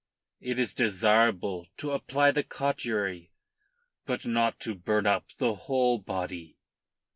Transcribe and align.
It 0.39 0.57
is 0.57 0.73
desirable 0.73 1.67
to 1.77 1.91
apply 1.91 2.31
the 2.31 2.41
cautery, 2.43 3.29
but 4.07 4.25
not 4.25 4.59
to 4.61 4.73
burn 4.73 5.05
up 5.05 5.25
the 5.37 5.53
whole 5.53 5.99
body." 5.99 6.57